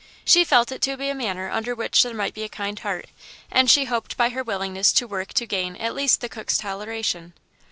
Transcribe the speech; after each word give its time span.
She 0.25 0.43
felt 0.43 0.71
it 0.71 0.81
to 0.81 0.97
be 0.97 1.09
a 1.09 1.13
manner 1.13 1.51
under 1.51 1.75
which 1.75 2.01
there 2.01 2.15
might 2.15 2.33
be 2.33 2.41
a 2.41 2.49
kind 2.49 2.79
heart, 2.79 3.05
and 3.51 3.69
she 3.69 3.85
hoped 3.85 4.17
by 4.17 4.29
her 4.29 4.41
willingness 4.41 4.91
to 4.93 5.05
work 5.07 5.31
to 5.33 5.45
gain 5.45 5.75
at 5.75 5.93
least 5.93 6.21
the 6.21 6.27
cook's 6.27 6.57
toleration. 6.57 7.33